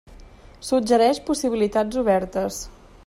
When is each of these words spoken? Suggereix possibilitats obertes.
Suggereix 0.69 1.19
possibilitats 1.27 2.01
obertes. 2.05 2.59